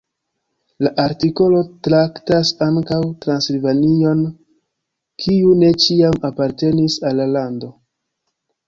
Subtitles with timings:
[0.85, 4.25] La artikolo traktas ankaŭ Transilvanion,
[5.27, 7.75] kiu ne ĉiam apartenis al la lando.